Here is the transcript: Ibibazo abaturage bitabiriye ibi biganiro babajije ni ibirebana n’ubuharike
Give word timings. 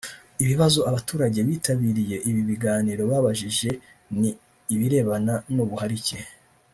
Ibibazo 0.43 0.79
abaturage 0.89 1.39
bitabiriye 1.49 2.17
ibi 2.29 2.41
biganiro 2.49 3.03
babajije 3.11 3.69
ni 4.19 4.29
ibirebana 4.73 5.33
n’ubuharike 5.55 6.17